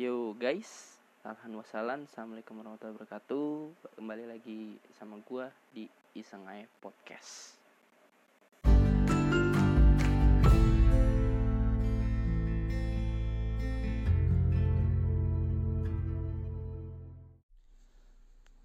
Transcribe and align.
Yo 0.00 0.32
guys, 0.32 0.96
alhamdulillah 1.28 2.08
Assalamualaikum 2.08 2.56
warahmatullahi 2.56 2.96
wabarakatuh. 2.96 3.48
Kembali 4.00 4.32
lagi 4.32 4.80
sama 4.96 5.20
gua 5.28 5.52
di 5.76 5.92
Iseng 6.16 6.40
Aja 6.48 6.64
Podcast. 6.80 7.60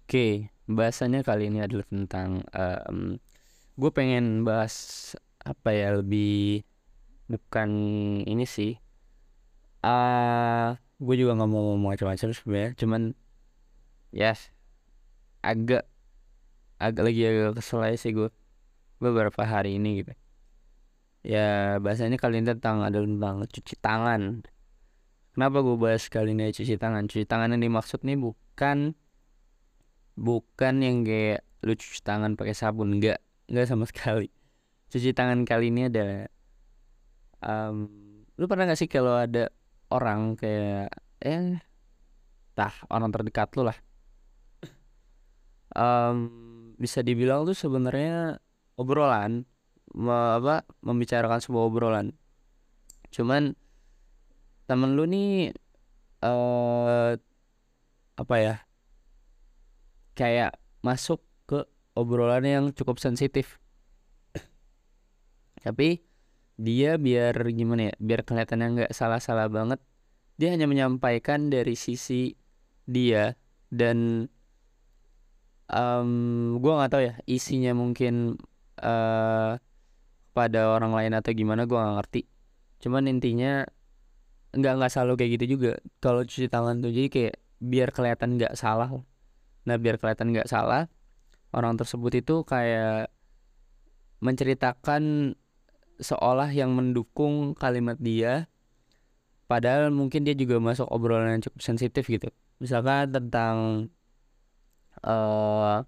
Oke, 0.08 0.48
bahasannya 0.64 1.20
kali 1.20 1.52
ini 1.52 1.60
adalah 1.60 1.84
tentang 1.84 2.48
um, 2.56 3.20
Gue 3.76 3.92
pengen 3.92 4.40
bahas 4.40 5.12
apa 5.44 5.68
ya 5.68 6.00
lebih 6.00 6.64
bukan 7.28 7.68
ini 8.24 8.48
sih 8.48 8.80
uh, 9.84 10.85
gue 10.96 11.14
juga 11.20 11.36
nggak 11.36 11.50
mau 11.50 11.60
ngomong 11.72 11.92
macam-macam 11.92 12.28
sebenarnya 12.32 12.72
cuman 12.80 13.02
yes, 14.16 14.48
agak 15.44 15.84
agak 16.80 17.02
lagi 17.04 17.20
agak 17.24 17.60
kesel 17.60 17.84
aja 17.84 17.96
sih 18.00 18.12
gue 18.16 18.28
beberapa 19.00 19.44
hari 19.44 19.76
ini 19.76 20.04
gitu. 20.04 20.12
Ya 21.26 21.76
bahasanya 21.82 22.16
kali 22.16 22.40
ini 22.40 22.48
tentang 22.54 22.80
ada 22.80 23.02
tentang 23.02 23.44
cuci 23.44 23.74
tangan. 23.80 24.46
Kenapa 25.36 25.60
gue 25.60 25.76
bahas 25.76 26.08
kali 26.08 26.32
ini 26.32 26.48
cuci 26.48 26.80
tangan? 26.80 27.04
Cuci 27.10 27.28
tangan 27.28 27.52
yang 27.52 27.60
dimaksud 27.60 28.00
nih 28.06 28.16
bukan 28.16 28.96
bukan 30.16 30.74
yang 30.80 31.04
kayak 31.04 31.44
lu 31.60 31.76
cuci 31.76 32.00
tangan 32.00 32.40
pakai 32.40 32.56
sabun 32.56 32.96
enggak 32.96 33.20
enggak 33.52 33.66
sama 33.68 33.84
sekali. 33.90 34.32
Cuci 34.88 35.12
tangan 35.12 35.44
kali 35.44 35.68
ini 35.68 35.92
adalah 35.92 36.30
um, 37.42 37.90
lu 38.36 38.44
pernah 38.46 38.68
gak 38.68 38.78
sih 38.78 38.88
kalau 38.88 39.16
ada 39.16 39.50
orang 39.90 40.34
kayak 40.34 40.90
eh 41.22 41.60
tah 42.56 42.72
orang 42.88 43.12
terdekat 43.12 43.52
lu 43.54 43.68
lah. 43.68 43.78
Um, 45.76 46.72
bisa 46.80 47.04
dibilang 47.04 47.44
tuh 47.44 47.52
sebenarnya 47.52 48.40
obrolan 48.80 49.44
me, 49.92 50.40
apa 50.40 50.64
membicarakan 50.80 51.40
sebuah 51.44 51.64
obrolan. 51.68 52.16
Cuman 53.12 53.52
temen 54.66 54.96
lu 54.96 55.04
nih 55.04 55.52
uh, 56.24 57.14
apa 58.16 58.34
ya 58.40 58.56
kayak 60.16 60.56
masuk 60.80 61.20
ke 61.44 61.60
obrolan 61.92 62.44
yang 62.44 62.64
cukup 62.72 62.96
sensitif. 62.96 63.60
Tapi 65.60 66.05
dia 66.56 66.96
biar 66.96 67.36
gimana 67.52 67.92
ya 67.92 67.94
biar 68.00 68.20
kelihatannya 68.24 68.66
nggak 68.76 68.92
salah-salah 68.92 69.48
banget. 69.52 69.80
Dia 70.36 70.52
hanya 70.52 70.68
menyampaikan 70.68 71.48
dari 71.48 71.76
sisi 71.76 72.36
dia 72.84 73.36
dan 73.72 74.28
um, 75.68 76.10
gue 76.60 76.72
nggak 76.72 76.90
tahu 76.92 77.02
ya 77.04 77.14
isinya 77.24 77.72
mungkin 77.72 78.36
uh, 78.80 79.56
pada 80.36 80.60
orang 80.68 80.92
lain 80.92 81.12
atau 81.16 81.32
gimana 81.32 81.64
gue 81.64 81.76
nggak 81.76 81.96
ngerti. 82.00 82.22
Cuman 82.84 83.08
intinya 83.08 83.64
nggak 84.56 84.72
nggak 84.80 84.90
selalu 84.92 85.12
kayak 85.20 85.30
gitu 85.40 85.44
juga. 85.56 85.72
Kalau 86.00 86.24
cuci 86.24 86.48
tangan 86.48 86.80
tuh 86.80 86.92
jadi 86.92 87.08
kayak 87.08 87.36
biar 87.60 87.88
kelihatan 87.92 88.36
nggak 88.36 88.56
salah. 88.56 88.92
Nah 89.68 89.76
biar 89.80 89.96
kelihatan 90.00 90.32
nggak 90.32 90.48
salah 90.48 90.88
orang 91.56 91.80
tersebut 91.80 92.12
itu 92.20 92.44
kayak 92.44 93.08
menceritakan 94.20 95.34
seolah 96.00 96.50
yang 96.52 96.72
mendukung 96.76 97.56
kalimat 97.56 97.96
dia 97.96 98.46
padahal 99.46 99.94
mungkin 99.94 100.26
dia 100.26 100.34
juga 100.34 100.58
masuk 100.58 100.86
obrolan 100.90 101.38
yang 101.38 101.42
cukup 101.44 101.60
sensitif 101.62 102.04
gitu. 102.10 102.28
Misalkan 102.58 103.12
tentang 103.12 103.88
uh, 105.04 105.84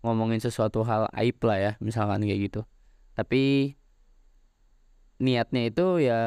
ngomongin 0.00 0.38
sesuatu 0.38 0.86
hal 0.86 1.10
aib 1.18 1.36
lah 1.44 1.58
ya 1.58 1.72
misalkan 1.82 2.22
kayak 2.24 2.52
gitu. 2.52 2.60
Tapi 3.18 3.74
niatnya 5.16 5.72
itu 5.72 6.04
ya 6.04 6.20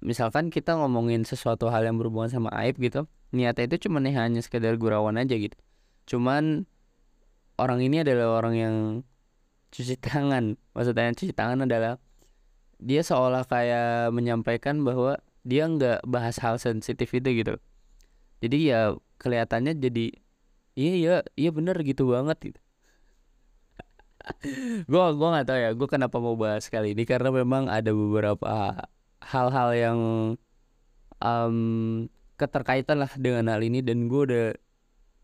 misalkan 0.00 0.48
kita 0.48 0.76
ngomongin 0.76 1.24
sesuatu 1.24 1.68
hal 1.68 1.84
yang 1.84 2.00
berhubungan 2.00 2.32
sama 2.32 2.48
aib 2.64 2.80
gitu 2.80 3.04
niatnya 3.34 3.68
itu 3.68 3.88
cuma 3.88 4.00
nih 4.00 4.14
hanya 4.14 4.40
sekedar 4.40 4.76
gurauan 4.78 5.18
aja 5.18 5.34
gitu. 5.34 5.56
Cuman 6.06 6.64
orang 7.58 7.82
ini 7.82 8.00
adalah 8.06 8.38
orang 8.38 8.54
yang 8.54 8.74
cuci 9.76 9.94
tangan. 10.00 10.56
Maksudnya 10.72 11.12
cuci 11.12 11.32
tangan 11.36 11.68
adalah 11.68 12.00
dia 12.80 13.04
seolah 13.04 13.44
kayak 13.44 14.12
menyampaikan 14.16 14.80
bahwa 14.80 15.20
dia 15.44 15.68
nggak 15.68 16.08
bahas 16.08 16.40
hal 16.40 16.56
sensitif 16.56 17.12
itu 17.12 17.44
gitu. 17.44 17.54
Jadi 18.40 18.72
ya 18.72 18.96
kelihatannya 19.20 19.76
jadi 19.76 20.12
iya 20.76 20.92
iya 20.96 21.14
iya 21.36 21.50
bener 21.52 21.76
gitu 21.84 22.08
banget. 22.08 22.52
Gitu. 22.52 22.60
Gue 24.90 25.04
gue 25.14 25.28
nggak 25.30 25.46
tahu 25.46 25.58
ya 25.60 25.70
gue 25.70 25.88
kenapa 25.88 26.16
mau 26.18 26.34
bahas 26.34 26.66
kali 26.72 26.96
ini? 26.96 27.04
Karena 27.06 27.30
memang 27.30 27.70
ada 27.70 27.92
beberapa 27.94 28.74
hal-hal 29.22 29.68
yang 29.76 29.98
um, 31.22 31.56
keterkaitan 32.36 33.00
lah 33.06 33.12
dengan 33.16 33.54
hal 33.54 33.62
ini 33.62 33.80
dan 33.80 34.10
gue 34.10 34.20
udah 34.26 34.46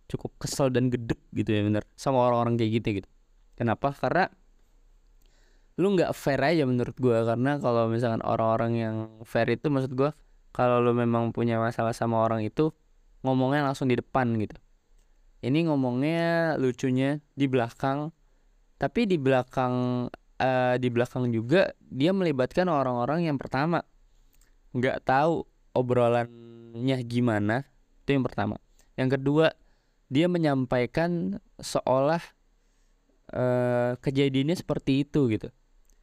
cukup 0.06 0.32
kesel 0.38 0.70
dan 0.70 0.88
gedek 0.92 1.18
gitu 1.34 1.50
ya 1.50 1.66
bener. 1.66 1.82
Sama 1.98 2.22
orang-orang 2.22 2.54
kayak 2.60 2.72
gitu 2.78 2.88
gitu. 3.02 3.08
Kenapa? 3.58 3.91
Karena 3.92 4.30
lu 5.81 5.97
nggak 5.97 6.12
fair 6.12 6.41
aja 6.44 6.69
menurut 6.69 6.93
gue 7.00 7.19
karena 7.25 7.56
kalau 7.56 7.88
misalkan 7.88 8.21
orang-orang 8.21 8.72
yang 8.77 8.97
fair 9.25 9.49
itu 9.49 9.72
maksud 9.72 9.97
gue 9.97 10.12
kalau 10.53 10.84
lu 10.84 10.93
memang 10.93 11.33
punya 11.33 11.56
masalah 11.56 11.97
sama 11.97 12.21
orang 12.21 12.44
itu 12.44 12.77
ngomongnya 13.25 13.65
langsung 13.65 13.88
di 13.88 13.97
depan 13.97 14.37
gitu. 14.37 14.59
Ini 15.43 15.66
ngomongnya 15.66 16.55
lucunya 16.60 17.19
di 17.33 17.49
belakang 17.49 18.12
tapi 18.77 19.09
di 19.09 19.16
belakang 19.16 20.06
uh, 20.43 20.75
di 20.77 20.88
belakang 20.93 21.33
juga 21.33 21.72
dia 21.81 22.12
melibatkan 22.12 22.69
orang-orang 22.69 23.25
yang 23.25 23.41
pertama. 23.41 23.81
Nggak 24.77 25.09
tahu 25.09 25.49
obrolannya 25.72 26.99
gimana 27.09 27.65
itu 28.04 28.12
yang 28.12 28.25
pertama. 28.28 28.60
Yang 29.00 29.16
kedua 29.16 29.56
dia 30.12 30.28
menyampaikan 30.28 31.41
seolah 31.56 32.21
uh, 33.33 33.97
kejadiannya 34.04 34.60
seperti 34.60 35.09
itu 35.09 35.33
gitu 35.33 35.49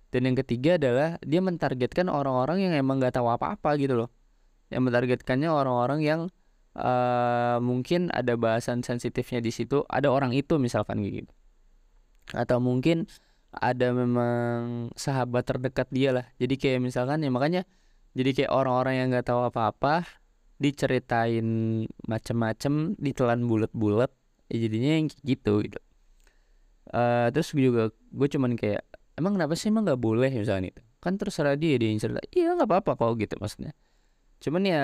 dan 0.09 0.25
yang 0.25 0.37
ketiga 0.41 0.81
adalah 0.81 1.21
dia 1.21 1.41
mentargetkan 1.41 2.09
orang-orang 2.09 2.65
yang 2.65 2.73
emang 2.73 2.97
nggak 2.97 3.17
tahu 3.17 3.29
apa-apa 3.29 3.77
gitu 3.77 3.93
loh. 4.05 4.09
Yang 4.73 4.89
mentargetkannya 4.89 5.49
orang-orang 5.49 5.99
yang 6.01 6.21
uh, 6.73 7.57
mungkin 7.61 8.09
ada 8.09 8.33
bahasan 8.33 8.81
sensitifnya 8.81 9.41
di 9.41 9.53
situ 9.53 9.85
ada 9.85 10.09
orang 10.09 10.33
itu 10.33 10.57
misalkan 10.57 11.05
gitu. 11.05 11.29
Atau 12.33 12.57
mungkin 12.57 13.05
ada 13.53 13.93
memang 13.93 14.89
sahabat 14.93 15.45
terdekat 15.45 15.89
dia 15.93 16.13
lah. 16.13 16.25
Jadi 16.41 16.57
kayak 16.57 16.81
misalkan 16.81 17.21
ya 17.21 17.29
makanya 17.29 17.65
jadi 18.17 18.33
kayak 18.33 18.51
orang-orang 18.53 18.93
yang 18.97 19.07
nggak 19.13 19.29
tahu 19.29 19.45
apa-apa 19.45 20.05
diceritain 20.59 21.47
macem-macem 22.03 22.97
ditelan 22.99 23.45
bulat-bulat 23.47 24.11
ya 24.49 24.57
jadinya 24.57 24.91
yang 24.97 25.07
gitu 25.21 25.61
gitu. 25.61 25.79
Uh, 26.89 27.29
terus 27.29 27.53
juga 27.53 27.93
gue 27.93 28.27
cuman 28.33 28.57
kayak 28.57 28.81
emang 29.19 29.35
kenapa 29.35 29.53
sih 29.59 29.68
emang 29.68 29.84
nggak 29.84 30.00
boleh? 30.00 30.31
misalnya 30.31 30.72
itu 30.72 30.81
kan 31.03 31.16
terserah 31.16 31.56
dia 31.59 31.75
dia 31.75 31.91
yang 31.91 32.00
cerita. 32.00 32.24
Iya 32.31 32.56
nggak 32.56 32.68
apa-apa 32.68 32.91
kok 32.96 33.19
gitu 33.19 33.35
maksudnya. 33.40 33.72
Cuman 34.40 34.63
ya 34.63 34.84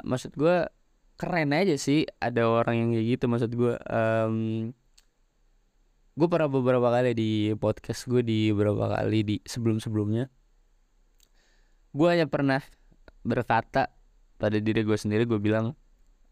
maksud 0.00 0.32
gue 0.36 0.68
keren 1.14 1.54
aja 1.54 1.78
sih 1.78 2.02
ada 2.18 2.42
orang 2.50 2.74
yang 2.74 2.88
kayak 2.90 3.06
gitu 3.16 3.24
maksud 3.30 3.50
gue 3.54 3.74
um, 3.86 4.36
gue 6.14 6.28
pernah 6.30 6.50
beberapa 6.50 6.88
kali 6.90 7.10
di 7.14 7.30
podcast 7.54 8.06
gue 8.10 8.22
di 8.26 8.50
beberapa 8.50 8.98
kali 8.98 9.18
di 9.22 9.36
sebelum 9.46 9.78
sebelumnya 9.78 10.26
gue 11.94 12.08
hanya 12.10 12.26
pernah 12.26 12.58
berkata 13.22 13.94
pada 14.42 14.58
diri 14.58 14.82
gue 14.82 14.98
sendiri 14.98 15.22
gue 15.22 15.38
bilang 15.38 15.78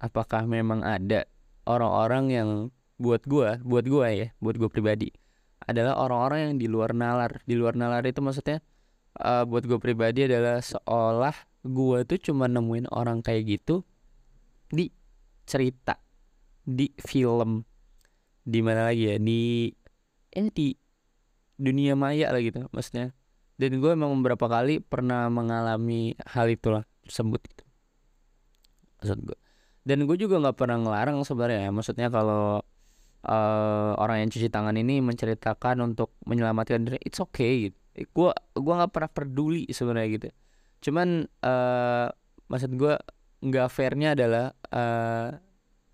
apakah 0.02 0.50
memang 0.50 0.82
ada 0.82 1.31
orang-orang 1.62 2.25
yang 2.34 2.48
buat 2.98 3.22
gue 3.22 3.62
buat 3.62 3.87
gue 3.87 4.06
ya 4.10 4.28
buat 4.43 4.58
gue 4.58 4.66
pribadi 4.70 5.14
adalah 5.66 5.98
orang-orang 5.98 6.50
yang 6.50 6.54
di 6.58 6.66
luar 6.70 6.92
nalar. 6.92 7.42
Di 7.46 7.54
luar 7.56 7.74
nalar 7.78 8.04
itu 8.06 8.20
maksudnya 8.20 8.60
uh, 9.18 9.44
buat 9.46 9.66
gue 9.66 9.78
pribadi 9.78 10.26
adalah 10.26 10.62
seolah 10.62 11.34
gue 11.62 11.98
tuh 12.06 12.18
cuma 12.30 12.50
nemuin 12.50 12.90
orang 12.90 13.22
kayak 13.22 13.58
gitu 13.58 13.86
di 14.68 14.90
cerita 15.46 15.98
di 16.62 16.90
film. 16.98 17.62
Di 18.42 18.58
mana 18.58 18.90
lagi 18.90 19.14
ya? 19.14 19.16
Di 19.22 19.70
ini 20.32 20.48
di 20.50 20.68
dunia 21.58 21.94
maya 21.94 22.34
lah 22.34 22.42
gitu 22.42 22.66
maksudnya. 22.74 23.14
Dan 23.56 23.78
gue 23.78 23.90
emang 23.94 24.16
beberapa 24.18 24.50
kali 24.50 24.82
pernah 24.82 25.30
mengalami 25.30 26.18
hal 26.34 26.50
itulah 26.50 26.82
tersebut 27.06 27.40
gitu. 27.46 27.64
Maksud 28.98 29.18
gue 29.22 29.38
dan 29.82 30.06
gue 30.06 30.16
juga 30.18 30.38
nggak 30.38 30.56
pernah 30.58 30.78
ngelarang 30.78 31.18
sebenarnya 31.26 31.74
maksudnya 31.74 32.06
kalau 32.06 32.62
uh, 33.26 33.94
orang 33.98 34.26
yang 34.26 34.30
cuci 34.30 34.48
tangan 34.50 34.74
ini 34.74 34.98
menceritakan 35.02 35.82
untuk 35.82 36.14
menyelamatkan 36.26 36.86
diri. 36.86 36.98
It's 37.02 37.22
okay 37.22 37.70
gitu. 37.70 37.78
Gue 38.10 38.30
gua 38.56 38.74
nggak 38.82 38.92
pernah 38.92 39.10
peduli 39.10 39.69
sebenarnya 39.70 40.08
gitu. 40.16 40.28
Cuman 40.90 41.28
uh, 41.44 42.06
maksud 42.50 42.70
gue 42.74 42.94
nggak 43.42 43.69
fairnya 43.70 44.14
adalah 44.14 44.54
uh, 44.74 45.38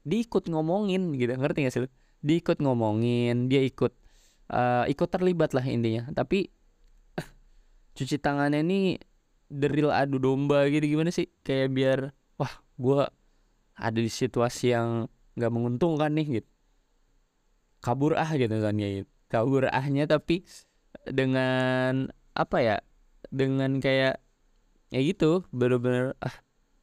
diikut 0.09 0.49
ngomongin 0.49 1.13
gitu. 1.17 1.37
Ngerti 1.37 1.59
gak 1.69 1.73
sih 1.75 1.83
lu? 1.85 1.91
Diikut 2.25 2.59
ngomongin 2.65 3.47
dia 3.53 3.63
ikut 3.63 3.93
uh, 4.53 4.85
ikut 4.89 5.09
terlibat 5.11 5.53
lah 5.53 5.65
intinya. 5.67 6.09
Tapi 6.13 6.49
cuci 7.97 8.17
tangannya 8.17 8.65
ini 8.65 8.81
deril 9.49 9.93
adu 9.93 10.17
domba 10.17 10.65
gitu. 10.73 10.85
Gimana 10.87 11.13
sih? 11.13 11.29
Kayak 11.45 11.69
biar 11.75 11.99
wah 12.41 12.53
gue 12.79 13.03
ada 13.79 13.99
di 13.99 14.11
situasi 14.11 14.75
yang 14.75 15.07
nggak 15.39 15.53
menguntungkan 15.55 16.11
nih 16.15 16.43
gitu 16.43 16.51
kabur 17.79 18.19
ah 18.19 18.31
gitu 18.35 18.59
kan 18.59 18.75
ya 18.77 19.07
kabur 19.31 19.69
ahnya 19.71 20.09
tapi 20.09 20.43
dengan 21.07 22.11
apa 22.35 22.59
ya 22.61 22.77
dengan 23.29 23.79
kayak 23.79 24.21
ya 24.89 25.01
gitu 25.05 25.45
bener-bener 25.53 26.17
ah 26.25 26.35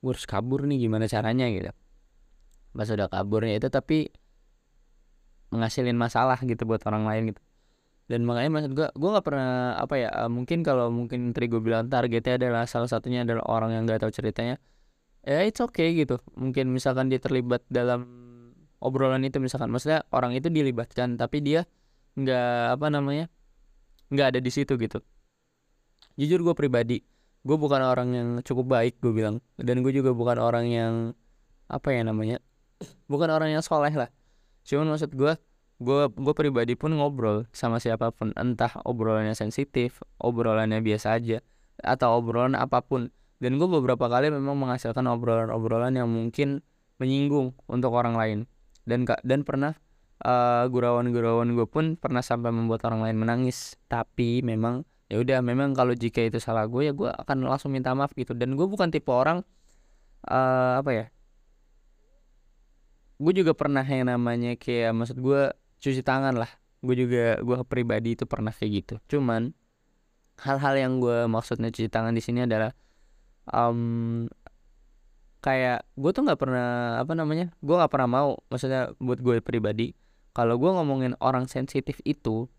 gue 0.05 0.11
harus 0.13 0.29
kabur 0.29 0.69
nih 0.69 0.85
gimana 0.85 1.09
caranya? 1.09 1.49
gitu. 1.49 1.73
Pas 2.77 2.85
udah 2.85 3.09
kaburnya 3.09 3.57
itu 3.57 3.73
tapi 3.73 4.13
menghasilin 5.49 5.97
masalah 5.97 6.37
gitu 6.45 6.61
buat 6.69 6.85
orang 6.85 7.09
lain 7.09 7.23
gitu. 7.33 7.41
Dan 8.05 8.21
makanya 8.21 8.51
maksud 8.53 8.71
gue 8.77 8.87
gue 8.93 9.09
nggak 9.09 9.25
pernah 9.25 9.81
apa 9.81 9.97
ya 9.97 10.09
uh, 10.13 10.29
mungkin 10.29 10.61
kalau 10.61 10.93
mungkin 10.93 11.33
tadi 11.33 11.49
gue 11.49 11.57
bilang 11.57 11.89
targetnya 11.89 12.37
adalah 12.37 12.69
salah 12.69 12.85
satunya 12.85 13.25
adalah 13.25 13.41
orang 13.49 13.73
yang 13.73 13.89
nggak 13.89 14.05
tahu 14.05 14.13
ceritanya 14.13 14.61
ya 15.25 15.41
it's 15.41 15.57
okay 15.57 15.97
gitu. 15.97 16.21
Mungkin 16.37 16.69
misalkan 16.69 17.09
dia 17.09 17.17
terlibat 17.17 17.65
dalam 17.65 18.05
obrolan 18.85 19.25
itu 19.25 19.41
misalkan. 19.41 19.73
Maksudnya 19.73 20.05
orang 20.13 20.37
itu 20.37 20.53
dilibatkan 20.53 21.17
tapi 21.17 21.41
dia 21.41 21.65
nggak 22.15 22.79
apa 22.79 22.87
namanya 22.93 23.25
nggak 24.13 24.37
ada 24.37 24.39
di 24.39 24.51
situ 24.53 24.77
gitu. 24.77 25.01
Jujur 26.15 26.45
gue 26.45 26.55
pribadi 26.55 27.01
gue 27.45 27.57
bukan 27.61 27.81
orang 27.85 28.09
yang 28.13 28.29
cukup 28.41 28.77
baik 28.77 29.01
gue 29.01 29.13
bilang. 29.13 29.41
Dan 29.57 29.81
gue 29.81 29.93
juga 29.93 30.13
bukan 30.13 30.37
orang 30.41 30.65
yang 30.69 30.93
apa 31.65 31.89
ya 31.93 32.05
namanya 32.05 32.37
bukan 33.11 33.29
orang 33.33 33.53
yang 33.57 33.63
soleh 33.65 33.93
lah. 33.93 34.09
Cuman 34.65 34.93
maksud 34.93 35.13
gue 35.13 35.33
gue 35.75 36.01
gue 36.07 36.33
pribadi 36.37 36.73
pun 36.77 36.93
ngobrol 36.93 37.45
sama 37.53 37.81
siapa 37.81 38.09
pun. 38.13 38.33
Entah 38.37 38.81
obrolannya 38.85 39.37
sensitif 39.37 40.01
obrolannya 40.21 40.81
biasa 40.81 41.17
aja 41.17 41.41
atau 41.81 42.21
obrolan 42.21 42.57
apa 42.57 42.81
pun. 42.81 43.13
Dan 43.37 43.59
gue 43.59 43.67
beberapa 43.67 44.07
kali 44.07 44.31
memang 44.31 44.55
menghasilkan 44.57 45.05
obrolan-obrolan 45.11 45.93
yang 45.93 46.07
mungkin 46.07 46.63
menyinggung 46.97 47.51
untuk 47.67 47.91
orang 47.91 48.15
lain 48.15 48.39
dan 48.85 49.03
dan 49.25 49.41
pernah 49.41 49.73
uh, 50.23 50.63
gurauan-gurauan 50.69 51.51
gue 51.57 51.67
pun 51.67 51.99
pernah 51.99 52.21
sampai 52.23 52.53
membuat 52.53 52.85
orang 52.87 53.03
lain 53.09 53.17
menangis. 53.19 53.75
Tapi 53.89 54.45
memang 54.45 54.85
ya 55.11 55.21
udah 55.21 55.41
memang 55.41 55.77
kalau 55.77 55.93
jika 55.93 56.23
itu 56.23 56.41
salah 56.41 56.65
gue 56.65 56.89
ya 56.89 56.93
gue 56.93 57.09
akan 57.09 57.45
langsung 57.45 57.73
minta 57.73 57.91
maaf 57.97 58.13
gitu. 58.15 58.31
Dan 58.37 58.55
gue 58.55 58.65
bukan 58.69 58.93
tipe 58.93 59.09
orang 59.11 59.43
uh, 60.29 60.79
apa 60.79 60.91
ya 60.93 61.05
gue 63.15 63.31
juga 63.31 63.55
pernah 63.55 63.83
yang 63.87 64.11
namanya 64.11 64.59
kayak 64.59 64.91
maksud 64.91 65.17
gue 65.19 65.51
cuci 65.79 66.01
tangan 66.03 66.35
lah. 66.35 66.51
Gue 66.85 66.95
juga 66.99 67.39
gue 67.41 67.57
pribadi 67.65 68.13
itu 68.13 68.27
pernah 68.29 68.51
kayak 68.53 68.71
gitu. 68.71 68.95
Cuman 69.17 69.55
hal-hal 70.43 70.75
yang 70.75 70.99
gue 70.99 71.25
maksudnya 71.31 71.71
cuci 71.71 71.87
tangan 71.87 72.11
di 72.11 72.19
sini 72.19 72.43
adalah 72.43 72.75
um, 73.49 74.27
kayak 75.45 75.85
gue 75.93 76.09
tuh 76.09 76.25
nggak 76.25 76.41
pernah 76.41 76.97
apa 76.97 77.13
namanya 77.13 77.53
gue 77.61 77.75
nggak 77.77 77.91
pernah 77.93 78.09
mau 78.09 78.29
maksudnya 78.49 78.97
buat 78.97 79.21
gue 79.21 79.45
pribadi 79.45 79.93
kalau 80.33 80.57
gue 80.57 80.73
ngomongin 80.73 81.13
orang 81.21 81.45
sensitif 81.45 82.01
itu 82.01 82.49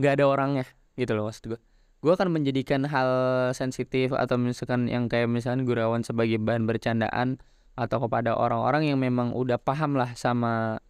nggak 0.00 0.12
ada 0.16 0.24
orangnya 0.24 0.64
gitu 0.96 1.12
loh 1.12 1.28
maksud 1.28 1.52
gue 1.52 1.60
gue 2.00 2.12
akan 2.12 2.32
menjadikan 2.32 2.88
hal 2.88 3.10
sensitif 3.52 4.16
atau 4.16 4.40
misalkan 4.40 4.88
yang 4.88 5.12
kayak 5.12 5.28
misalkan 5.28 5.68
gurawan 5.68 6.00
sebagai 6.00 6.40
bahan 6.40 6.64
bercandaan 6.64 7.40
atau 7.76 7.98
kepada 8.00 8.36
orang-orang 8.36 8.88
yang 8.88 8.98
memang 9.00 9.36
udah 9.36 9.60
paham 9.60 9.96
lah 9.96 10.16
sama 10.16 10.80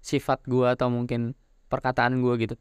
sifat 0.00 0.42
gue 0.46 0.66
atau 0.70 0.88
mungkin 0.88 1.36
perkataan 1.68 2.24
gue 2.24 2.34
gitu. 2.40 2.56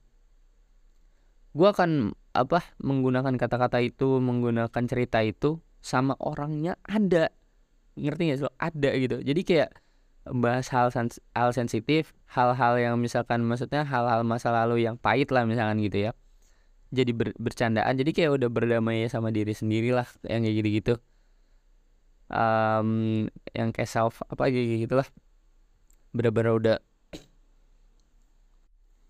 Gue 1.55 1.69
akan 1.71 2.13
apa 2.35 2.61
menggunakan 2.83 3.33
kata-kata 3.39 3.81
itu 3.81 4.21
menggunakan 4.21 4.83
cerita 4.85 5.23
itu 5.23 5.63
sama 5.79 6.13
orangnya 6.19 6.75
ada 6.85 7.31
ngerti 8.03 8.21
gak 8.33 8.39
sih 8.41 8.51
ada 8.59 8.89
gitu. 8.95 9.17
Jadi 9.23 9.41
kayak 9.45 9.69
bahas 10.29 10.67
hal 10.69 10.93
sens 10.93 11.17
hal 11.33 11.51
sensitif 11.55 12.13
hal-hal 12.29 12.77
yang 12.77 12.95
misalkan 13.01 13.41
maksudnya 13.41 13.81
hal-hal 13.87 14.21
masa 14.27 14.53
lalu 14.53 14.85
yang 14.85 14.95
pahit 14.99 15.29
lah 15.33 15.43
misalkan 15.43 15.79
gitu 15.83 16.09
ya. 16.09 16.11
Jadi 16.89 17.11
ber 17.13 17.35
bercandaan. 17.37 17.93
Jadi 17.99 18.11
kayak 18.15 18.31
udah 18.41 18.49
berdamai 18.49 19.05
sama 19.11 19.29
diri 19.29 19.53
sendiri 19.53 19.93
lah 19.93 20.07
yang 20.25 20.41
kayak 20.45 20.55
gitu 20.63 20.69
gitu 20.81 20.93
um, 22.33 23.25
yang 23.51 23.69
kayak 23.73 23.89
self 23.89 24.21
apa 24.29 24.49
gitu 24.53 24.85
gitulah 24.85 25.05
bener-bener 26.13 26.53
udah 26.53 26.77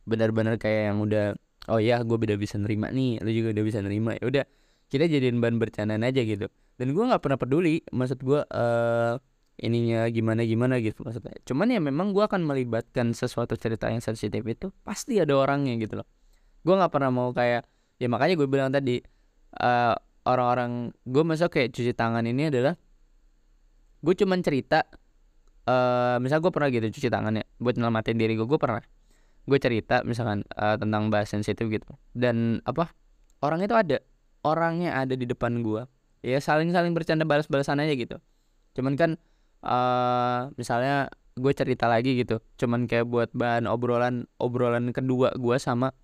benar-benar 0.09 0.55
kayak 0.59 0.91
yang 0.91 0.99
udah 1.03 1.35
oh 1.71 1.79
ya 1.79 2.01
gue 2.03 2.17
udah 2.17 2.39
bisa 2.39 2.55
nerima 2.59 2.89
nih 2.89 3.21
lu 3.23 3.29
juga 3.31 3.53
udah 3.55 3.63
bisa 3.63 3.79
nerima. 3.83 4.17
Ya 4.17 4.25
udah 4.25 4.45
kita 4.89 5.05
jadiin 5.05 5.37
bahan 5.37 5.61
bercandaan 5.61 6.01
aja 6.01 6.25
gitu. 6.25 6.49
Dan 6.75 6.97
gue 6.97 7.03
nggak 7.05 7.21
pernah 7.21 7.37
peduli 7.37 7.85
maksud 7.93 8.19
gue 8.25 8.41
uh, 8.41 9.15
ininya 9.59 10.07
gimana 10.09 10.41
gimana 10.43 10.81
gitu 10.81 11.05
maksudnya. 11.05 11.35
Cuman 11.45 11.69
ya 11.69 11.79
memang 11.79 12.15
gue 12.15 12.23
akan 12.25 12.41
melibatkan 12.47 13.13
sesuatu 13.13 13.53
cerita 13.59 13.91
yang 13.91 14.01
sensitif 14.01 14.41
itu 14.47 14.73
pasti 14.81 15.21
ada 15.21 15.35
orangnya 15.37 15.77
gitu 15.77 16.01
loh. 16.01 16.07
Gue 16.65 16.75
nggak 16.75 16.91
pernah 16.91 17.11
mau 17.13 17.29
kayak 17.35 17.67
ya 17.99 18.07
makanya 18.07 18.35
gue 18.39 18.47
bilang 18.47 18.71
tadi 18.71 19.03
uh, 19.59 19.93
orang-orang 20.25 20.95
gue 21.03 21.23
masuk 21.23 21.53
kayak 21.53 21.75
cuci 21.75 21.93
tangan 21.93 22.23
ini 22.23 22.49
adalah 22.49 22.73
gue 23.99 24.13
cuman 24.15 24.39
cerita 24.39 24.87
uh, 25.67 26.15
misal 26.23 26.39
gue 26.39 26.51
pernah 26.55 26.71
gitu 26.71 26.87
cuci 26.87 27.11
tangannya 27.11 27.43
buat 27.59 27.75
nyelamatin 27.75 28.15
diri 28.15 28.39
gue 28.39 28.47
gue 28.47 28.59
pernah. 28.59 28.81
Gue 29.43 29.59
cerita 29.59 30.01
misalkan 30.07 30.47
uh, 30.55 30.79
tentang 30.79 31.11
bahas 31.11 31.27
sensitif 31.27 31.67
gitu. 31.67 31.89
Dan 32.15 32.63
apa 32.63 32.95
orang 33.43 33.59
itu 33.61 33.75
ada 33.75 33.99
orangnya 34.45 34.95
ada 34.95 35.13
di 35.15 35.25
depan 35.27 35.61
gue 35.63 35.83
ya 36.23 36.39
saling 36.43 36.71
saling 36.75 36.91
bercanda 36.91 37.23
balas-balasan 37.23 37.79
aja 37.79 37.95
gitu. 37.95 38.17
Cuman 38.75 38.99
kan 38.99 39.15
uh, 39.63 40.51
misalnya 40.59 41.07
gue 41.39 41.53
cerita 41.55 41.87
lagi 41.87 42.19
gitu. 42.19 42.43
Cuman 42.59 42.87
kayak 42.87 43.07
buat 43.07 43.29
bahan 43.31 43.67
obrolan 43.71 44.27
obrolan 44.35 44.91
kedua 44.91 45.31
gue 45.39 45.57
sama 45.59 45.95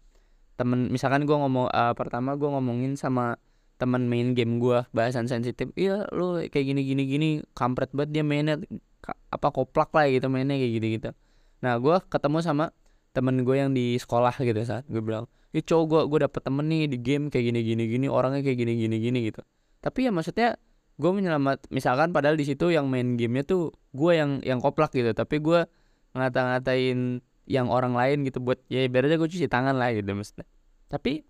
temen 0.56 0.88
misalkan 0.88 1.28
gue 1.28 1.36
ngomong 1.36 1.68
uh, 1.68 1.92
pertama 2.00 2.40
gue 2.40 2.48
ngomongin 2.48 2.96
sama 2.96 3.36
temen 3.76 4.08
main 4.08 4.32
game 4.32 4.64
gue 4.64 4.88
bahasan 4.96 5.28
sensitif. 5.28 5.68
Iya 5.76 6.08
lu 6.16 6.40
kayak 6.48 6.64
gini 6.64 6.82
gini 6.88 7.04
gini 7.08 7.30
kampret 7.52 7.92
banget 7.92 8.22
dia 8.22 8.24
mainnya. 8.24 8.56
Apa 9.30 9.52
koplak 9.52 9.92
lah 9.94 10.08
gitu 10.10 10.32
mainnya 10.32 10.56
kayak 10.56 10.74
gitu 10.80 10.88
gitu 10.98 11.10
nah 11.66 11.82
gue 11.82 11.98
ketemu 12.14 12.46
sama 12.46 12.70
temen 13.16 13.42
gue 13.42 13.56
yang 13.58 13.72
di 13.74 13.98
sekolah 13.98 14.38
gitu 14.38 14.62
saat 14.62 14.86
gue 14.86 15.02
bilang 15.02 15.26
ya 15.56 15.62
cowok 15.64 15.86
gue 15.88 16.02
gue 16.12 16.20
dapet 16.28 16.42
temen 16.44 16.68
nih 16.68 16.92
di 16.92 16.98
game 17.00 17.32
kayak 17.32 17.48
gini 17.48 17.60
gini 17.64 17.84
gini 17.88 18.06
orangnya 18.12 18.44
kayak 18.44 18.60
gini 18.60 18.74
gini 18.76 18.96
gini 19.00 19.20
gitu. 19.32 19.40
Tapi 19.80 20.04
ya 20.04 20.12
maksudnya 20.12 20.60
gue 21.00 21.12
menyelamat 21.12 21.72
misalkan 21.72 22.12
padahal 22.12 22.36
di 22.36 22.44
situ 22.44 22.76
yang 22.76 22.92
main 22.92 23.16
gamenya 23.16 23.48
tuh 23.48 23.72
gue 23.96 24.12
yang 24.16 24.40
yang 24.44 24.60
koplak 24.64 24.96
gitu 24.96 25.12
tapi 25.12 25.44
gue 25.44 25.68
ngata-ngatain 26.16 27.20
yang 27.48 27.68
orang 27.68 27.96
lain 27.96 28.24
gitu 28.24 28.40
buat 28.40 28.64
ya 28.72 28.84
ibaratnya 28.84 29.16
gue 29.16 29.30
cuci 29.32 29.48
tangan 29.48 29.80
lah 29.80 29.96
gitu 29.96 30.12
maksudnya. 30.12 30.44
Tapi 30.92 31.24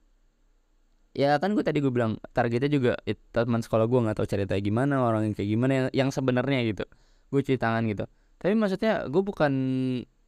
ya 1.13 1.37
kan 1.37 1.53
gue 1.53 1.61
tadi 1.61 1.79
gue 1.79 1.93
bilang 1.93 2.17
targetnya 2.33 2.69
juga 2.71 2.91
ya, 3.05 3.13
teman 3.31 3.61
sekolah 3.61 3.85
gue 3.85 3.99
nggak 4.09 4.17
tahu 4.17 4.27
cerita 4.27 4.57
gimana 4.57 5.05
orang 5.05 5.31
yang 5.31 5.35
kayak 5.37 5.49
gimana 5.53 5.71
yang, 5.71 5.87
yang 5.93 6.09
sebenarnya 6.09 6.65
gitu. 6.65 6.83
Gue 7.29 7.45
cuci 7.45 7.61
tangan 7.61 7.85
gitu. 7.85 8.09
Tapi 8.41 8.53
maksudnya 8.57 9.05
gue 9.05 9.21
bukan 9.21 9.53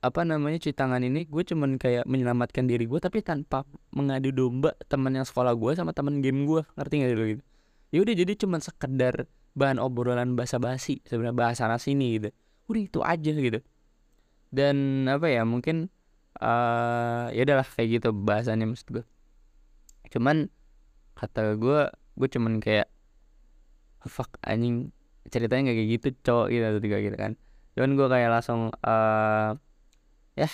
apa 0.07 0.23
namanya 0.23 0.57
cuci 0.63 0.71
tangan 0.71 1.03
ini 1.03 1.27
gue 1.27 1.43
cuman 1.43 1.75
kayak 1.75 2.07
menyelamatkan 2.07 2.65
diri 2.65 2.87
gue 2.87 2.99
tapi 3.03 3.19
tanpa 3.19 3.67
mengadu 3.91 4.31
domba 4.31 4.71
teman 4.87 5.11
yang 5.13 5.27
sekolah 5.27 5.51
gue 5.53 5.71
sama 5.75 5.91
teman 5.91 6.23
game 6.23 6.47
gue 6.47 6.63
ngerti 6.79 6.93
gak 7.03 7.11
dulu 7.13 7.25
gitu? 7.35 7.43
Ya 7.91 7.97
udah 8.03 8.15
jadi 8.15 8.33
cuman 8.39 8.59
sekedar 8.63 9.15
bahan 9.57 9.77
obrolan 9.83 10.39
bahasa 10.39 10.57
basi 10.57 11.03
sebenarnya 11.03 11.35
bahasa 11.35 11.63
sini 11.79 12.19
gitu. 12.19 12.29
Udah 12.71 12.81
itu 12.83 12.99
aja 13.03 13.31
gitu. 13.35 13.59
Dan 14.47 15.05
apa 15.11 15.27
ya 15.27 15.43
mungkin 15.43 15.91
uh, 16.39 17.27
ya 17.35 17.41
udahlah 17.43 17.67
kayak 17.67 17.99
gitu 17.99 18.09
bahasannya 18.15 18.65
maksud 18.71 18.87
gue 19.01 19.05
cuman 20.07 20.47
kata 21.19 21.59
gue 21.59 21.91
gue 22.15 22.27
cuman 22.31 22.63
kayak 22.63 22.87
fuck 24.07 24.39
anjing 24.45 24.95
ceritanya 25.27 25.73
gak 25.73 25.77
kayak 25.77 25.89
gitu 25.99 26.07
cowok 26.23 26.47
gitu 26.55 26.63
atau 26.63 26.79
tiga 26.79 26.97
gitu 27.03 27.17
kan. 27.19 27.31
Cuman 27.75 27.91
gue 27.93 28.07
kayak 28.07 28.29
langsung 28.31 28.61
uh, 28.71 29.49
ya 30.37 30.49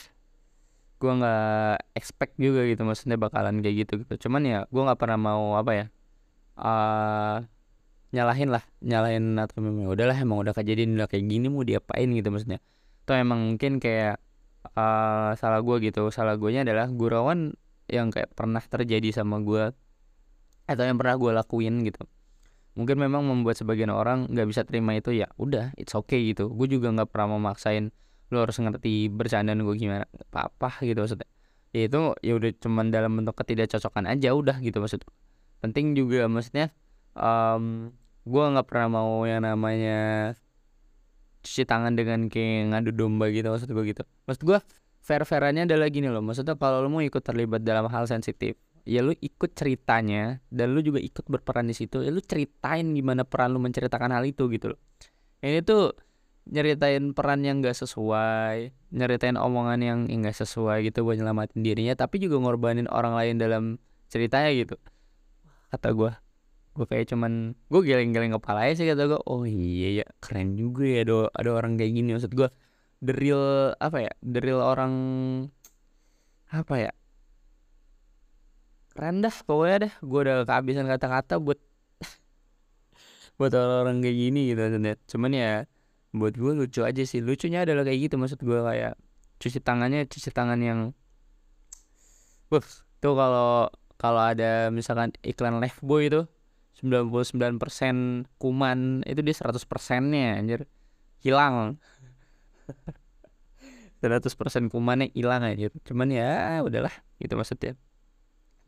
gue 1.03 1.11
nggak 1.19 1.99
expect 1.99 2.39
juga 2.39 2.63
gitu 2.63 2.87
maksudnya 2.87 3.19
bakalan 3.19 3.59
kayak 3.59 3.83
gitu 3.83 3.93
gitu. 4.07 4.27
Cuman 4.27 4.47
ya 4.47 4.59
gue 4.71 4.81
nggak 4.87 4.95
pernah 4.95 5.19
mau 5.19 5.59
apa 5.59 5.71
ya 5.75 5.85
uh, 6.55 7.43
nyalahin 8.15 8.49
lah 8.53 8.63
nyalahin 8.79 9.35
atau 9.35 9.59
memang 9.59 9.83
ya 9.83 9.89
udahlah 9.91 10.15
emang 10.15 10.39
udah 10.39 10.55
kejadian 10.55 10.95
udah 10.95 11.11
kayak 11.11 11.27
gini 11.27 11.51
mau 11.51 11.67
diapain 11.67 12.07
gitu 12.07 12.31
maksudnya. 12.31 12.63
Atau 13.03 13.19
emang 13.19 13.43
mungkin 13.43 13.83
kayak 13.83 14.23
uh, 14.79 15.35
salah 15.35 15.59
gue 15.59 15.75
gitu 15.91 16.07
salah 16.07 16.39
gue 16.39 16.55
adalah 16.55 16.87
gurauan 16.87 17.59
yang 17.91 18.07
kayak 18.07 18.31
pernah 18.31 18.63
terjadi 18.63 19.11
sama 19.11 19.43
gue 19.43 19.75
atau 20.63 20.83
yang 20.87 20.95
pernah 20.95 21.19
gue 21.19 21.31
lakuin 21.35 21.83
gitu. 21.83 22.07
Mungkin 22.79 22.95
memang 22.95 23.27
membuat 23.27 23.59
sebagian 23.59 23.91
orang 23.91 24.31
nggak 24.31 24.47
bisa 24.47 24.61
terima 24.63 24.95
itu 24.95 25.11
ya 25.11 25.27
udah 25.35 25.75
it's 25.75 25.91
okay 25.91 26.31
gitu. 26.31 26.47
Gue 26.47 26.71
juga 26.71 26.95
nggak 26.95 27.11
pernah 27.11 27.35
memaksain 27.35 27.91
lo 28.33 28.43
harus 28.43 28.57
ngerti 28.57 29.13
bercandaan 29.13 29.61
gue 29.61 29.75
gimana 29.77 30.09
apa 30.33 30.49
apa 30.49 30.69
gitu 30.81 31.05
maksudnya. 31.05 31.29
Ya 31.73 31.89
itu 31.89 32.01
ya 32.25 32.33
udah 32.37 32.51
cuman 32.57 32.89
dalam 32.89 33.13
bentuk 33.17 33.37
ketidakcocokan 33.37 34.09
aja 34.09 34.33
udah 34.33 34.57
gitu 34.61 34.77
maksud 34.81 35.05
penting 35.61 35.95
juga 35.95 36.27
maksudnya 36.27 36.73
um, 37.15 37.93
gue 38.25 38.43
nggak 38.43 38.67
pernah 38.67 38.99
mau 38.99 39.23
yang 39.23 39.45
namanya 39.45 40.33
cuci 41.43 41.63
tangan 41.63 41.93
dengan 41.93 42.27
kayak 42.27 42.73
ngadu 42.73 42.91
domba 42.95 43.29
gitu 43.29 43.53
maksud 43.53 43.69
gue 43.69 43.83
gitu. 43.89 44.03
Maksud 44.25 44.43
gue 44.43 44.59
fair 45.03 45.23
fairannya 45.27 45.67
adalah 45.67 45.91
gini 45.91 46.07
loh 46.07 46.23
maksudnya 46.23 46.55
kalau 46.55 46.81
lo 46.81 46.87
mau 46.87 47.03
ikut 47.03 47.19
terlibat 47.19 47.61
dalam 47.61 47.91
hal 47.91 48.07
sensitif 48.07 48.55
ya 48.87 49.03
lu 49.03 49.11
ikut 49.15 49.51
ceritanya 49.51 50.39
dan 50.47 50.71
lu 50.71 50.79
juga 50.79 50.99
ikut 50.99 51.27
berperan 51.27 51.67
di 51.67 51.75
situ 51.75 52.03
ya 52.03 52.11
lu 52.11 52.23
ceritain 52.23 52.87
gimana 52.95 53.27
peran 53.27 53.51
lu 53.51 53.59
menceritakan 53.59 54.15
hal 54.15 54.23
itu 54.27 54.47
gitu 54.51 54.75
loh. 54.75 54.79
Ini 55.43 55.59
tuh 55.63 55.91
nyeritain 56.43 57.15
peran 57.15 57.41
yang 57.47 57.63
gak 57.63 57.77
sesuai 57.77 58.75
nyeritain 58.93 59.39
omongan 59.39 59.79
yang 59.81 59.99
nggak 60.05 60.37
sesuai 60.37 60.85
gitu 60.85 61.01
buat 61.01 61.17
nyelamatin 61.17 61.65
dirinya 61.65 61.97
tapi 61.97 62.21
juga 62.21 62.37
ngorbanin 62.37 62.85
orang 62.91 63.17
lain 63.17 63.35
dalam 63.41 63.63
ceritanya 64.11 64.53
gitu. 64.53 64.75
Kata 65.73 65.89
gue 65.95 66.11
gue 66.73 66.85
kayak 66.89 67.09
cuman 67.13 67.57
gue 67.69 67.81
geleng-geleng 67.85 68.33
kepala 68.37 68.65
aja 68.65 68.81
sih 68.81 68.87
kata 68.89 69.05
gue 69.05 69.21
oh 69.29 69.45
iya 69.45 70.01
ya 70.01 70.05
keren 70.21 70.57
juga 70.57 70.85
ya 70.85 71.05
ada 71.05 71.29
ada 71.33 71.49
orang 71.57 71.73
kayak 71.79 71.91
gini. 71.95 72.13
Maksud 72.13 72.33
gue 72.37 72.49
the 73.03 73.13
real 73.17 73.73
apa 73.81 73.97
ya 74.07 74.11
the 74.21 74.39
real 74.39 74.61
orang 74.61 74.93
apa 76.53 76.75
ya 76.77 76.91
keren 78.93 79.25
dah 79.25 79.33
pokoknya 79.33 79.89
deh 79.89 79.93
gue 80.05 80.19
udah 80.21 80.35
kehabisan 80.45 80.85
kata-kata 80.85 81.41
buat 81.41 81.57
buat 83.41 83.51
orang-orang 83.57 84.05
kayak 84.05 84.17
gini 84.21 84.41
gitu 84.53 84.61
cuman 85.09 85.31
ya 85.33 85.51
buat 86.13 86.33
gue 86.37 86.51
lucu 86.53 86.81
aja 86.85 87.03
sih. 87.03 87.19
Lucunya 87.19 87.65
adalah 87.65 87.83
kayak 87.83 87.99
gitu 88.09 88.15
maksud 88.21 88.39
gue 88.45 88.59
kayak 88.61 88.93
cuci 89.41 89.59
tangannya 89.59 90.05
cuci 90.07 90.29
tangan 90.31 90.59
yang 90.61 90.79
Wuh, 92.53 92.61
tuh 93.01 93.13
kalau 93.17 93.73
kalau 93.97 94.21
ada 94.21 94.69
misalkan 94.69 95.09
iklan 95.25 95.57
boy 95.81 96.05
itu 96.05 96.21
99% 96.85 98.29
kuman 98.37 99.01
itu 99.09 99.19
dia 99.25 99.35
100 99.35 99.57
persennya 99.65 100.37
anjir. 100.37 100.69
Hilang. 101.25 101.81
100% 104.03 104.67
kumannya 104.67 105.15
hilang 105.15 105.47
aja 105.47 105.71
cuman 105.87 106.11
ya 106.11 106.61
udahlah 106.61 106.93
gitu 107.17 107.33
maksudnya. 107.39 107.73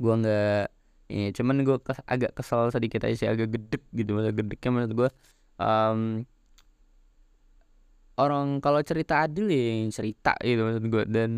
Gue 0.02 0.14
nggak 0.18 0.76
ini 1.12 1.30
cuman 1.38 1.62
gue 1.62 1.78
kes, 1.86 2.00
agak 2.10 2.32
kesal 2.34 2.74
sedikit 2.74 3.06
aja 3.06 3.16
sih 3.16 3.30
agak 3.30 3.54
gedek 3.54 3.84
gitu 3.94 4.18
maksud 4.18 4.34
gedeknya 4.34 4.70
menurut 4.74 4.94
gue 4.98 5.10
um, 5.62 6.26
orang 8.16 8.64
kalau 8.64 8.80
cerita 8.84 9.28
adil 9.28 9.52
ya 9.52 9.88
cerita 9.92 10.36
gitu 10.40 10.64
maksud 10.64 10.84
gue 10.88 11.04
dan 11.08 11.32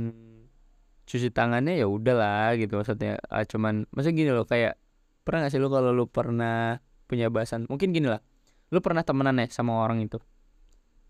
cuci 1.08 1.32
tangannya 1.32 1.80
ya 1.80 1.88
udahlah 1.88 2.54
gitu 2.60 2.78
maksudnya. 2.78 3.18
Uh, 3.32 3.46
cuman 3.48 3.88
maksudnya 3.96 4.16
gini 4.16 4.32
loh 4.36 4.46
kayak 4.46 4.78
pernah 5.24 5.48
gak 5.48 5.52
sih 5.56 5.60
lu 5.60 5.72
kalau 5.72 5.92
lu 5.96 6.06
pernah 6.08 6.80
punya 7.08 7.32
bahasan 7.32 7.68
mungkin 7.72 7.96
gini 7.96 8.12
lah 8.12 8.20
lu 8.68 8.84
pernah 8.84 9.02
temenan 9.02 9.40
ya 9.40 9.48
sama 9.50 9.80
orang 9.80 10.04
itu? 10.04 10.20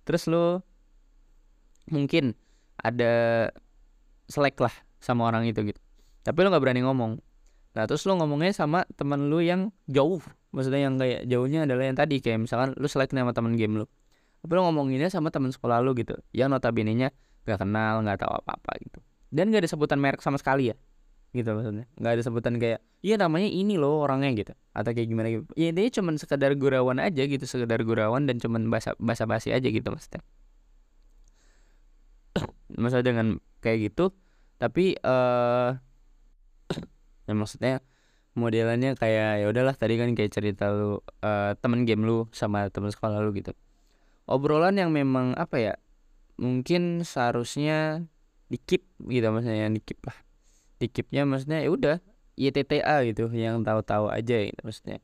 Terus 0.05 0.29
lu 0.29 0.61
mungkin 1.89 2.37
ada 2.77 3.47
selek 4.29 4.59
lah 4.61 4.73
sama 5.01 5.27
orang 5.27 5.49
itu 5.49 5.65
gitu. 5.65 5.81
Tapi 6.21 6.37
lu 6.45 6.53
nggak 6.53 6.63
berani 6.63 6.85
ngomong. 6.85 7.17
Nah 7.73 7.83
terus 7.89 8.05
lu 8.05 8.13
ngomongnya 8.15 8.53
sama 8.53 8.85
teman 8.93 9.27
lu 9.27 9.41
yang 9.41 9.73
jauh. 9.89 10.21
Maksudnya 10.53 10.87
yang 10.87 10.95
kayak 10.95 11.27
jauhnya 11.27 11.67
adalah 11.67 11.83
yang 11.91 11.97
tadi 11.99 12.23
Kayak 12.23 12.47
misalkan 12.47 12.71
lu 12.79 12.87
selek 12.87 13.11
sama 13.11 13.35
teman 13.35 13.59
game 13.59 13.83
lu 13.83 13.85
Tapi 14.43 14.51
lu 14.53 14.61
ngomonginnya 14.63 15.09
sama 15.09 15.33
teman 15.33 15.49
sekolah 15.49 15.81
lu 15.81 15.97
gitu. 15.97 16.15
Yang 16.31 16.57
notabene-nya 16.57 17.09
gak 17.47 17.63
kenal, 17.63 18.03
gak 18.05 18.21
tahu 18.21 18.31
apa-apa 18.37 18.71
gitu. 18.83 18.99
Dan 19.33 19.51
gak 19.51 19.65
ada 19.65 19.69
sebutan 19.69 19.99
merek 19.99 20.23
sama 20.23 20.39
sekali 20.39 20.71
ya 20.71 20.75
Gitu 21.35 21.49
maksudnya. 21.51 21.85
Gak 21.99 22.11
ada 22.19 22.23
sebutan 22.23 22.55
kayak 22.57 22.79
Iya 23.05 23.21
namanya 23.21 23.45
ini 23.45 23.77
loh 23.77 24.01
orangnya 24.01 24.33
gitu. 24.33 24.53
Atau 24.73 24.95
kayak 24.95 25.07
gimana 25.09 25.27
gitu. 25.29 25.45
Ya 25.53 25.69
intinya 25.69 25.91
cuman 26.01 26.13
sekedar 26.17 26.51
gurauan 26.57 26.97
aja 26.97 27.23
gitu 27.27 27.45
Sekedar 27.45 27.83
gurauan 27.85 28.25
dan 28.25 28.41
cuman 28.41 28.71
basa, 28.73 28.97
basa 28.97 29.29
basi 29.29 29.53
aja 29.53 29.67
gitu 29.67 29.85
maksudnya. 29.89 30.23
Maksudnya 32.81 33.05
dengan 33.09 33.27
kayak 33.63 33.89
gitu 33.89 34.13
Tapi 34.57 34.97
eh 34.97 35.05
uh, 35.09 35.71
ya 37.27 37.33
maksudnya 37.35 37.83
modelannya 38.37 38.93
kayak 38.93 39.43
ya 39.43 39.45
udahlah 39.49 39.75
tadi 39.75 39.97
kan 39.97 40.13
kayak 40.13 40.31
cerita 40.31 40.69
lu 40.69 41.01
uh, 41.25 41.57
temen 41.57 41.83
game 41.83 42.05
lu 42.05 42.29
sama 42.31 42.69
temen 42.69 42.93
sekolah 42.93 43.19
lu 43.19 43.33
gitu 43.33 43.51
obrolan 44.27 44.75
yang 44.75 44.91
memang 44.91 45.33
apa 45.39 45.55
ya 45.57 45.73
mungkin 46.37 47.01
seharusnya 47.01 48.05
dikip 48.51 48.85
gitu 49.07 49.27
maksudnya 49.31 49.67
yang 49.67 49.73
dikip 49.73 49.99
lah. 50.03 50.17
Dikipnya 50.77 51.25
maksudnya 51.25 51.65
ya 51.65 51.69
udah 51.73 51.97
YTTA 52.37 53.07
gitu 53.09 53.31
yang 53.33 53.65
tahu-tahu 53.65 54.11
aja 54.13 54.37
gitu 54.45 54.61
maksudnya. 54.61 55.01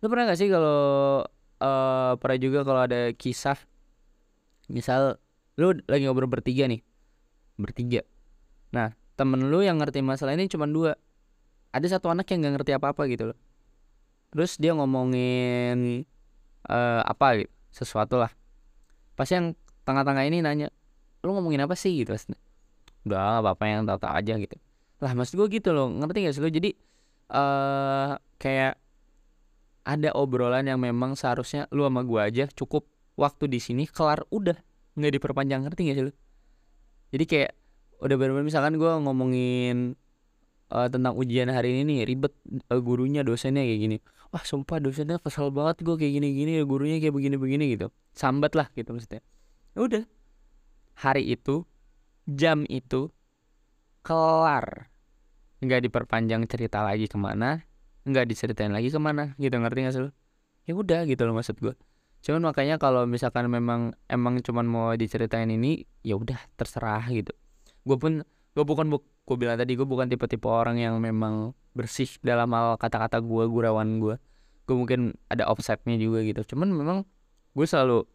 Lu 0.00 0.08
pernah 0.08 0.32
gak 0.32 0.40
sih 0.40 0.48
kalau 0.48 1.22
uh, 1.60 2.12
pernah 2.16 2.38
juga 2.40 2.64
kalau 2.64 2.80
ada 2.88 3.12
kisah 3.12 3.58
misal 4.70 5.20
lu 5.58 5.76
lagi 5.90 6.06
ngobrol 6.08 6.30
bertiga 6.30 6.64
nih 6.70 6.80
bertiga. 7.60 8.00
Nah 8.72 8.96
temen 9.18 9.52
lu 9.52 9.60
yang 9.60 9.76
ngerti 9.76 10.00
masalah 10.00 10.32
ini 10.32 10.48
cuma 10.48 10.64
dua. 10.64 10.96
Ada 11.70 12.00
satu 12.00 12.10
anak 12.10 12.26
yang 12.32 12.42
nggak 12.42 12.54
ngerti 12.62 12.72
apa-apa 12.74 13.06
gitu 13.06 13.30
loh. 13.30 13.38
Terus 14.34 14.58
dia 14.58 14.74
ngomongin 14.74 16.02
uh, 16.66 17.02
apa 17.06 17.44
gitu 17.44 17.52
sesuatu 17.70 18.18
lah 18.18 18.39
pas 19.20 19.28
yang 19.28 19.52
tengah-tengah 19.84 20.24
ini 20.24 20.40
nanya 20.40 20.72
lu 21.20 21.36
ngomongin 21.36 21.68
apa 21.68 21.76
sih? 21.76 21.92
Gitu 21.92 22.16
udah 23.04 23.40
apa-apa 23.44 23.64
yang 23.68 23.84
tahu-tahu 23.84 24.12
aja 24.12 24.34
gitu. 24.40 24.56
Lah 25.00 25.12
maksud 25.12 25.36
gue 25.36 25.60
gitu 25.60 25.72
loh 25.72 25.88
ngerti 25.88 26.24
gak 26.24 26.34
sih 26.36 26.42
lo 26.44 26.48
jadi 26.52 26.70
uh, 27.32 28.16
kayak 28.36 28.76
ada 29.84 30.12
obrolan 30.12 30.68
yang 30.68 30.80
memang 30.80 31.16
seharusnya 31.16 31.64
lu 31.72 31.88
sama 31.88 32.04
gue 32.04 32.20
aja 32.20 32.44
cukup 32.52 32.84
waktu 33.16 33.48
di 33.48 33.60
sini 33.60 33.84
kelar 33.88 34.24
udah. 34.28 34.56
Nggak 34.96 35.12
diperpanjang 35.20 35.60
ngerti 35.64 35.80
gak 35.88 35.96
sih 35.96 36.04
lu? 36.08 36.12
Jadi 37.10 37.24
kayak 37.24 37.50
udah 38.00 38.16
bener-bener 38.16 38.48
misalkan 38.48 38.80
gue 38.80 38.92
ngomongin 39.04 39.96
uh, 40.72 40.88
tentang 40.88 41.12
ujian 41.16 41.52
hari 41.52 41.76
ini 41.76 41.82
nih 41.84 41.98
ribet 42.08 42.32
uh, 42.72 42.80
gurunya 42.80 43.20
dosennya 43.20 43.60
kayak 43.60 43.80
gini 43.80 43.96
wah 44.30 44.44
sumpah 44.46 44.78
dosennya 44.78 45.18
kesel 45.18 45.50
banget 45.50 45.82
gue 45.82 45.94
kayak 45.98 46.12
gini-gini 46.22 46.62
gurunya 46.66 47.02
kayak 47.02 47.14
begini-begini 47.14 47.76
gitu. 47.78 47.90
Sambat 48.14 48.54
lah 48.54 48.70
gitu 48.74 48.94
maksudnya. 48.94 49.22
Ya 49.74 49.80
udah. 49.82 50.04
Hari 50.98 51.22
itu 51.34 51.66
jam 52.26 52.64
itu 52.70 53.10
kelar. 54.06 54.90
Nggak 55.60 55.90
diperpanjang 55.90 56.48
cerita 56.48 56.80
lagi 56.80 57.06
ke 57.10 57.18
mana 57.20 57.66
nggak 58.00 58.32
diceritain 58.32 58.72
lagi 58.72 58.88
ke 58.88 58.96
mana 58.96 59.36
gitu. 59.36 59.52
Ngerti 59.52 59.78
gak 59.84 59.94
sih 59.94 60.02
lo 60.08 60.10
ya 60.68 60.72
udah 60.76 61.00
gitu 61.08 61.26
loh 61.26 61.34
maksud 61.34 61.58
gue 61.58 61.74
cuman 62.20 62.52
makanya 62.52 62.76
kalau 62.76 63.08
misalkan 63.08 63.48
memang 63.48 63.96
emang 64.06 64.44
cuman 64.44 64.68
mau 64.68 64.92
diceritain 64.92 65.48
ini 65.48 65.88
ya 66.04 66.20
udah 66.20 66.36
terserah 66.52 67.08
gitu. 67.08 67.32
Gue 67.80 67.96
pun 67.96 68.12
gue 68.50 68.64
bukan 68.66 68.86
bu 68.90 68.98
gue 69.00 69.36
bilang 69.38 69.54
tadi 69.54 69.78
gue 69.78 69.86
bukan 69.86 70.10
tipe-tipe 70.10 70.46
orang 70.50 70.76
yang 70.78 70.98
memang 70.98 71.54
bersih 71.70 72.10
dalam 72.20 72.50
hal 72.50 72.74
kata-kata 72.76 73.22
gue 73.22 73.44
gurauan 73.46 74.02
gue 74.02 74.18
gue 74.66 74.76
mungkin 74.78 75.18
ada 75.26 75.50
offsetnya 75.50 75.98
juga 75.98 76.22
gitu. 76.22 76.54
Cuman 76.54 76.70
memang 76.70 76.98
gue 77.58 77.66
selalu 77.66 78.06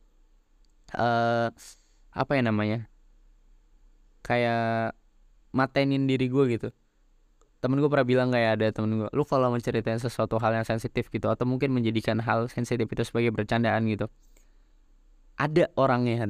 uh, 0.96 1.52
apa 2.16 2.32
ya 2.32 2.42
namanya 2.48 2.88
kayak 4.24 4.96
matenin 5.52 6.08
diri 6.08 6.32
gue 6.32 6.44
gitu. 6.56 6.70
Temen 7.60 7.82
gue 7.84 7.90
pernah 7.92 8.08
bilang 8.08 8.30
kayak 8.32 8.62
ada 8.62 8.68
temen 8.72 9.04
gue 9.04 9.10
lu 9.12 9.28
kalau 9.28 9.52
menceritain 9.52 10.00
sesuatu 10.00 10.40
hal 10.40 10.56
yang 10.56 10.68
sensitif 10.68 11.12
gitu 11.12 11.28
atau 11.28 11.44
mungkin 11.44 11.76
menjadikan 11.76 12.24
hal 12.24 12.48
sensitif 12.48 12.88
itu 12.88 13.04
sebagai 13.04 13.36
bercandaan 13.36 13.84
gitu 13.90 14.08
ada 15.36 15.68
orangnya 15.76 16.24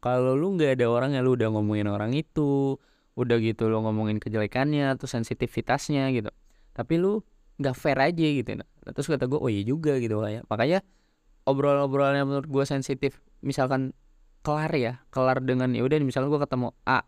kalau 0.00 0.36
lu 0.36 0.56
nggak 0.56 0.80
ada 0.80 0.86
orangnya 0.88 1.20
lu 1.24 1.36
udah 1.36 1.48
ngomongin 1.52 1.88
orang 1.88 2.12
itu 2.12 2.76
udah 3.18 3.36
gitu 3.42 3.66
lo 3.66 3.82
ngomongin 3.82 4.22
kejelekannya 4.22 4.94
atau 4.94 5.10
sensitivitasnya 5.10 6.10
gitu. 6.14 6.30
Tapi 6.74 6.94
lu 7.00 7.22
nggak 7.60 7.76
fair 7.76 7.98
aja 8.00 8.26
gitu. 8.30 8.56
Nah 8.56 8.66
terus 8.94 9.06
kata 9.10 9.28
gue 9.28 9.38
oh 9.38 9.50
iya 9.50 9.62
juga 9.66 9.98
gitu 10.00 10.22
kayak 10.22 10.48
makanya 10.48 10.80
obrol-obrolan 11.44 12.24
yang 12.24 12.28
menurut 12.30 12.48
gue 12.48 12.64
sensitif 12.64 13.20
misalkan 13.44 13.92
kelar 14.40 14.72
ya 14.72 15.04
kelar 15.12 15.44
dengan 15.44 15.76
ya 15.76 15.84
udah 15.84 16.00
misalnya 16.00 16.32
gue 16.32 16.40
ketemu 16.40 16.68
A 16.88 17.04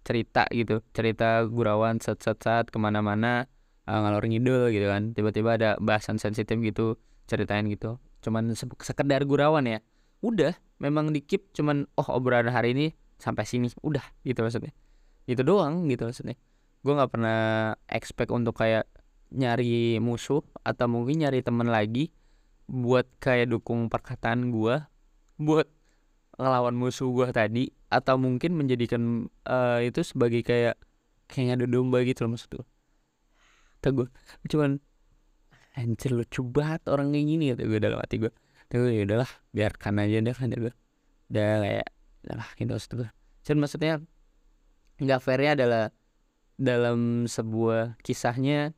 cerita 0.00 0.48
gitu 0.48 0.80
cerita 0.96 1.44
gurawan 1.44 2.00
set 2.00 2.24
set 2.24 2.40
set 2.40 2.72
ke 2.72 2.78
mana-mana 2.80 3.44
uh, 3.84 3.98
ngalor 4.00 4.24
ngidul 4.24 4.72
gitu 4.72 4.86
kan. 4.88 5.12
Tiba-tiba 5.12 5.60
ada 5.60 5.70
bahasan 5.76 6.16
sensitif 6.16 6.56
gitu 6.64 6.96
ceritain 7.28 7.68
gitu. 7.68 8.00
Cuman 8.24 8.52
se 8.56 8.64
sekedar 8.80 9.28
gurawan 9.28 9.66
ya 9.68 9.84
udah. 10.24 10.56
Memang 10.80 11.12
dikip 11.12 11.52
cuman 11.52 11.84
oh 12.00 12.08
obrolan 12.08 12.48
hari 12.48 12.72
ini 12.72 12.86
sampai 13.20 13.44
sini. 13.44 13.68
Udah 13.84 14.04
gitu 14.24 14.40
maksudnya 14.40 14.72
itu 15.26 15.42
doang 15.42 15.88
gitu 15.88 16.08
maksudnya. 16.08 16.36
Gue 16.80 16.92
nggak 16.96 17.10
pernah 17.12 17.40
expect 17.88 18.32
untuk 18.32 18.56
kayak 18.56 18.88
nyari 19.30 20.00
musuh 20.02 20.42
atau 20.66 20.86
mungkin 20.90 21.22
nyari 21.22 21.40
temen 21.44 21.70
lagi 21.70 22.10
buat 22.70 23.06
kayak 23.18 23.50
dukung 23.50 23.90
perkataan 23.90 24.54
gue 24.54 24.78
buat 25.38 25.66
ngelawan 26.38 26.74
musuh 26.74 27.10
gue 27.10 27.28
tadi 27.34 27.64
atau 27.90 28.14
mungkin 28.18 28.54
menjadikan 28.54 29.26
uh, 29.46 29.82
itu 29.82 30.06
sebagai 30.06 30.46
kayak 30.46 30.78
kayak 31.26 31.58
ngadu 31.58 31.66
domba 31.66 32.02
gitu 32.06 32.26
loh 32.26 32.34
maksud 32.34 32.50
gue 32.58 32.66
kata 33.80 33.88
gue 33.96 34.06
cuman 34.50 34.78
anjir 35.74 36.10
lucu 36.14 36.42
banget 36.46 36.82
orang 36.90 37.14
kayak 37.14 37.26
gini 37.26 37.44
kata 37.54 37.62
gue 37.66 37.78
dalam 37.82 37.98
hati 37.98 38.16
gue 38.22 38.32
tapi 38.70 38.82
ya 38.98 39.02
udahlah 39.02 39.30
biarkan 39.50 39.94
aja 39.98 40.16
deh 40.22 40.34
kan 40.34 40.50
gue 40.54 40.74
udah 41.30 41.50
kayak 41.62 41.88
lah 42.30 42.50
gitu 42.54 42.70
maksud 42.70 42.92
gue 42.98 43.08
cuman 43.46 43.58
maksudnya 43.66 43.94
nggak 45.00 45.20
fairnya 45.24 45.52
adalah 45.56 45.84
dalam 46.60 47.24
sebuah 47.24 47.96
kisahnya 48.04 48.76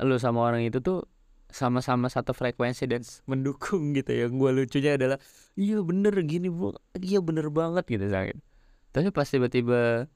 lu 0.00 0.16
sama 0.16 0.40
orang 0.46 0.64
itu 0.64 0.80
tuh 0.80 1.04
sama-sama 1.48 2.12
satu 2.12 2.32
frekuensi 2.36 2.84
dan 2.88 3.02
mendukung 3.28 3.92
gitu 3.96 4.12
ya. 4.12 4.26
Gue 4.28 4.50
lucunya 4.52 4.96
adalah 4.96 5.18
iya 5.56 5.80
bener 5.80 6.14
gini 6.24 6.48
bu. 6.52 6.76
Iya 6.96 7.20
bener 7.24 7.48
banget 7.52 7.84
gitu 7.88 8.08
sakit 8.08 8.48
tapi 8.92 9.12
pas 9.12 9.28
tiba-tiba 9.28 10.08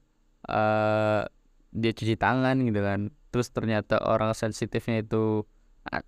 uh, 0.49 1.21
dia 1.73 1.91
cuci 1.93 2.15
tangan 2.17 2.59
gitu 2.67 2.81
kan 2.81 3.01
terus 3.31 3.49
ternyata 3.49 4.01
orang 4.01 4.35
sensitifnya 4.35 5.01
itu 5.01 5.47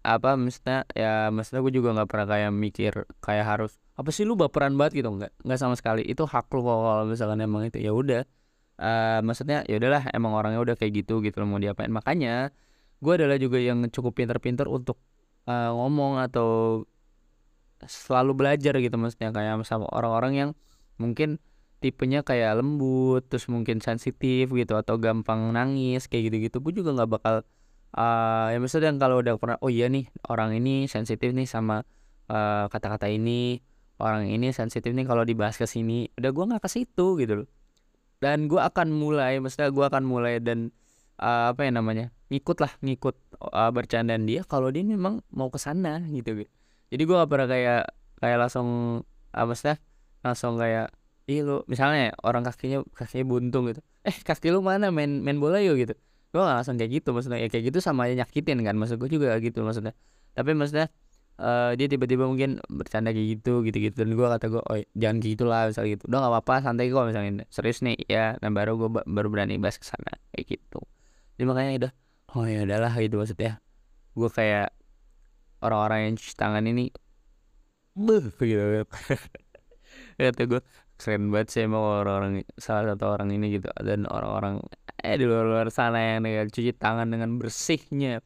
apa 0.04 0.40
maksudnya 0.40 0.88
ya 0.96 1.32
maksudnya 1.32 1.60
gue 1.64 1.74
juga 1.74 1.96
nggak 1.96 2.10
pernah 2.12 2.28
kayak 2.32 2.52
mikir 2.52 2.94
kayak 3.20 3.46
harus 3.46 3.72
apa 3.96 4.12
sih 4.12 4.24
lu 4.24 4.40
baperan 4.40 4.76
banget 4.80 5.04
gitu. 5.04 5.10
Nggak 5.12 5.32
nggak 5.44 5.60
sama 5.60 5.76
sekali. 5.76 6.04
Itu 6.08 6.24
hak 6.24 6.48
lu 6.56 6.64
kalau 6.64 7.04
misalkan 7.04 7.44
emang 7.44 7.68
itu 7.68 7.84
ya 7.84 7.92
udah 7.92 8.24
uh, 8.79 9.20
maksudnya 9.24 9.63
ya 9.67 9.79
udahlah 9.79 10.12
emang 10.12 10.36
orangnya 10.36 10.60
udah 10.62 10.75
kayak 10.75 11.05
gitu 11.05 11.24
gitu 11.24 11.44
loh 11.44 11.48
mau 11.55 11.62
diapain. 11.62 11.91
Makanya 11.91 12.51
gue 13.00 13.13
adalah 13.15 13.38
juga 13.39 13.60
yang 13.60 13.84
cukup 13.91 14.15
pinter-pinter 14.17 14.67
untuk 14.67 15.00
uh, 15.48 15.72
ngomong 15.75 16.20
atau 16.24 16.84
selalu 17.86 18.32
belajar 18.36 18.75
gitu 18.79 18.96
maksudnya. 19.00 19.32
Kayak 19.32 19.63
sama 19.67 19.88
orang-orang 19.91 20.34
yang 20.36 20.50
mungkin 21.00 21.39
tipenya 21.84 22.24
kayak 22.24 22.63
lembut 22.63 23.27
terus 23.27 23.46
mungkin 23.51 23.84
sensitif 23.84 24.50
gitu 24.50 24.74
atau 24.79 24.96
gampang 24.98 25.51
nangis 25.51 26.08
kayak 26.08 26.32
gitu-gitu. 26.32 26.58
Gue 26.63 26.74
juga 26.75 26.96
nggak 26.96 27.10
bakal 27.12 27.36
uh, 27.96 28.48
ya 28.51 28.58
maksudnya 28.60 28.91
kalau 28.96 29.22
udah 29.22 29.36
pernah 29.39 29.58
oh 29.62 29.72
iya 29.72 29.88
nih 29.91 30.08
orang 30.32 30.55
ini 30.55 30.88
sensitif 30.88 31.32
nih 31.36 31.48
sama 31.48 31.84
kata-kata 32.74 33.05
uh, 33.05 33.13
ini 33.13 33.62
orang 34.01 34.25
ini 34.25 34.50
sensitif 34.50 34.89
nih 34.98 35.05
kalau 35.05 35.22
dibahas 35.22 35.55
ke 35.62 35.70
sini. 35.70 36.10
Udah 36.17 36.32
gue 36.34 36.44
nggak 36.50 36.63
ke 36.65 36.70
situ 36.72 37.22
gitu 37.22 37.46
loh 37.46 37.48
dan 38.24 38.48
gue 38.48 38.62
akan 38.62 38.91
mulai 38.91 39.39
maksudnya 39.43 39.72
gue 39.72 39.86
akan 39.86 40.03
mulai 40.07 40.39
dan 40.39 40.72
uh, 41.19 41.51
apa 41.51 41.67
ya 41.67 41.72
namanya 41.72 42.05
ngikut 42.31 42.57
lah 42.63 42.72
ngikut 42.81 43.15
uh, 43.41 43.69
bercandaan 43.69 44.25
dia 44.25 44.41
kalau 44.48 44.72
dia 44.74 44.81
memang 44.81 45.22
mau 45.31 45.51
ke 45.51 45.60
sana 45.62 46.01
gitu 46.10 46.43
gitu 46.43 46.51
jadi 46.89 47.01
gue 47.05 47.15
gak 47.15 47.29
pernah 47.29 47.48
kayak 47.50 47.81
kayak 48.22 48.38
langsung 48.39 48.67
apa 49.36 49.43
uh, 49.43 49.45
maksudnya 49.51 49.77
langsung 50.25 50.53
kayak 50.57 50.95
ih 51.25 51.41
lu 51.41 51.65
misalnya 51.65 52.13
orang 52.22 52.45
kakinya 52.45 52.86
kakinya 52.93 53.25
buntung 53.25 53.65
gitu. 53.69 53.81
Eh 54.05 54.13
kaki 54.13 54.53
lu 54.53 54.62
mana? 54.62 54.93
Main 54.93 55.25
main 55.25 55.38
bola 55.41 55.57
yuk 55.62 55.81
gitu. 55.81 55.93
Gue 56.29 56.41
langsung 56.41 56.77
kayak 56.77 57.01
gitu 57.01 57.10
maksudnya. 57.13 57.41
Ya 57.41 57.50
kayak 57.50 57.74
gitu 57.74 57.79
sama 57.81 58.05
aja 58.10 58.25
nyakitin 58.25 58.62
kan 58.62 58.77
maksud 58.77 59.01
gue 59.01 59.10
juga 59.10 59.34
gitu 59.41 59.65
maksudnya. 59.65 59.98
Tapi 60.38 60.53
maksudnya 60.53 60.93
uh, 61.39 61.72
dia 61.75 61.88
tiba-tiba 61.92 62.27
mungkin 62.27 62.63
bercanda 62.72 63.12
kayak 63.12 63.39
gitu 63.39 63.63
gitu-gitu. 63.65 63.96
Dan 64.04 64.15
gue 64.15 64.27
kata 64.27 64.46
gue 64.51 64.62
oh 64.62 64.77
jangan 64.96 65.18
gitu 65.24 65.44
lah 65.48 65.68
misalnya 65.70 65.89
gitu. 66.00 66.04
Udah 66.08 66.20
gak 66.24 66.32
apa-apa 66.32 66.54
santai 66.63 66.92
kok 66.92 67.06
misalnya 67.08 67.46
serius 67.51 67.80
nih? 67.84 67.98
Ya 68.08 68.36
dan 68.39 68.56
baru 68.56 68.80
gue 68.80 68.89
baru 69.04 69.27
berani 69.32 69.60
bahas 69.60 69.77
ke 69.80 69.86
sana 69.88 70.12
kayak 70.36 70.60
gitu. 70.60 70.80
Jadi 71.36 71.44
makanya 71.48 71.72
udah 71.86 71.92
oh 72.36 72.46
ya 72.48 72.60
udahlah 72.63 72.94
gitu 73.00 73.15
maksudnya. 73.20 73.60
Gue 74.15 74.30
kayak 74.32 74.72
orang-orang 75.63 76.00
yang 76.12 76.13
cuci 76.20 76.34
tangan 76.36 76.63
ini 76.68 76.92
beuh 77.96 78.32
gitu. 78.39 78.84
Kata 80.20 80.44
gue 80.48 80.62
keren 80.96 81.27
banget 81.27 81.48
sih 81.51 81.62
emang 81.68 81.84
orang-orang 81.84 82.48
salah 82.56 82.95
satu 82.95 83.12
orang 83.12 83.36
ini 83.36 83.60
gitu. 83.60 83.67
Dan 83.80 84.08
orang-orang 84.08 84.63
eh 85.04 85.15
di 85.19 85.28
luar-luar 85.28 85.67
sana 85.69 86.17
yang 86.17 86.24
cuci 86.50 86.71
tangan 86.76 87.12
dengan 87.12 87.36
bersihnya 87.36 88.24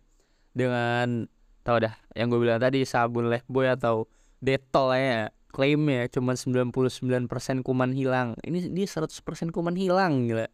dengan 0.53 1.29
tau 1.69 1.77
dah 1.77 1.93
yang 2.17 2.33
gue 2.33 2.41
bilang 2.41 2.57
tadi 2.57 2.81
sabun 2.81 3.29
lifebuoy 3.29 3.69
atau 3.69 4.09
detol 4.41 4.97
ya 4.97 5.29
klaimnya 5.53 6.09
cuma 6.09 6.33
99% 6.33 7.29
kuman 7.61 7.91
hilang. 7.93 8.33
Ini 8.41 8.73
dia 8.73 8.85
100% 8.89 9.53
kuman 9.53 9.77
hilang 9.77 10.25
gila. 10.25 10.49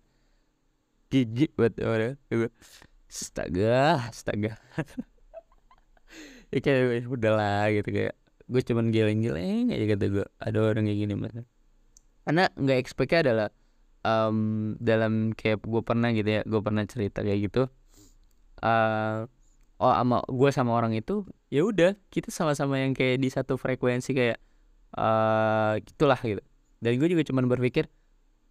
Gigi 1.08 1.48
buat 1.56 1.80
orang 1.80 2.20
astaga 3.08 4.12
astaga. 4.12 4.60
Ya 6.54 6.62
kayak 6.62 7.10
udahlah 7.10 7.68
gitu 7.74 7.90
kayak. 7.90 8.16
Gue 8.46 8.62
cuman 8.62 8.94
geleng-geleng 8.94 9.74
aja 9.74 9.86
kata 9.92 10.06
gue 10.08 10.26
ada 10.38 10.60
orang 10.62 10.86
kayak 10.86 11.00
gini 11.02 11.14
mas 11.18 11.34
karena 12.26 12.50
nggak 12.58 12.78
expectnya 12.82 13.20
adalah 13.26 13.50
um, 14.06 14.38
dalam 14.78 15.34
kayak 15.34 15.62
gue 15.62 15.82
pernah 15.82 16.10
gitu 16.14 16.30
ya 16.30 16.42
gue 16.46 16.62
pernah 16.62 16.86
cerita 16.86 17.26
kayak 17.26 17.50
gitu. 17.50 17.64
Uh, 18.62 19.30
oh 19.80 19.92
sama 19.92 20.24
gue 20.26 20.50
sama 20.56 20.72
orang 20.76 20.96
itu 20.96 21.28
ya 21.52 21.68
udah 21.68 22.00
kita 22.08 22.32
sama-sama 22.32 22.80
yang 22.80 22.96
kayak 22.96 23.20
di 23.20 23.28
satu 23.28 23.60
frekuensi 23.60 24.16
kayak 24.16 24.38
uh, 24.96 25.76
gitulah 25.84 26.20
gitu. 26.24 26.42
Dan 26.80 27.00
gue 27.00 27.08
juga 27.12 27.24
cuman 27.28 27.46
berpikir 27.52 27.92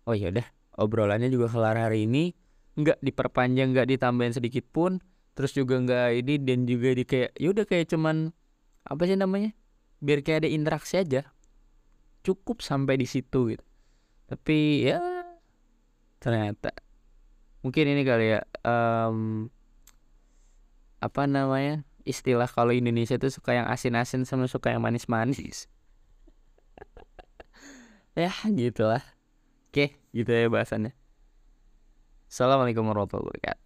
oh 0.05 0.13
ya 0.13 0.29
udah 0.33 0.47
obrolannya 0.77 1.31
juga 1.33 1.49
kelar 1.49 1.79
hari 1.79 2.05
ini 2.05 2.35
nggak 2.75 3.01
diperpanjang 3.01 3.71
nggak 3.71 3.87
ditambahin 3.95 4.35
sedikit 4.35 4.67
pun 4.75 4.99
terus 5.39 5.55
juga 5.55 5.79
nggak 5.79 6.09
ini 6.25 6.35
dan 6.43 6.67
juga 6.67 6.95
di 6.95 7.05
kayak 7.07 7.31
ya 7.39 7.49
udah 7.55 7.65
kayak 7.67 7.87
cuman 7.91 8.35
apa 8.85 9.03
sih 9.07 9.17
namanya 9.17 9.51
biar 10.05 10.21
kayak 10.21 10.45
ada 10.45 10.51
interaksi 10.51 11.01
aja. 11.01 11.23
Cukup 12.25 12.65
sampai 12.65 12.97
di 13.01 13.07
situ 13.09 13.53
gitu. 13.53 13.65
Tapi 14.29 14.89
ya 14.89 15.01
ternyata 16.21 16.73
mungkin 17.61 17.85
ini 17.85 18.03
kali 18.05 18.37
ya 18.37 18.41
um, 18.65 19.49
apa 21.05 21.29
namanya 21.29 21.85
istilah 22.09 22.49
kalau 22.49 22.73
Indonesia 22.73 23.21
tuh 23.21 23.29
suka 23.29 23.53
yang 23.53 23.69
asin-asin 23.69 24.25
sama 24.25 24.49
suka 24.49 24.73
yang 24.73 24.81
manis-manis. 24.81 25.69
Ya 28.14 28.31
gitulah. 28.47 29.03
Oke 29.75 29.99
gitu 30.14 30.31
ya 30.31 30.47
bahasannya. 30.47 30.95
Assalamualaikum 32.31 32.87
warahmatullahi 32.87 33.27
wabarakatuh 33.27 33.64